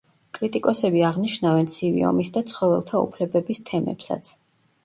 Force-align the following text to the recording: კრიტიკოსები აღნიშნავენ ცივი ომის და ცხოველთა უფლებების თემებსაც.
კრიტიკოსები 0.35 1.03
აღნიშნავენ 1.09 1.69
ცივი 1.75 2.07
ომის 2.13 2.33
და 2.39 2.43
ცხოველთა 2.53 3.05
უფლებების 3.05 3.63
თემებსაც. 3.71 4.35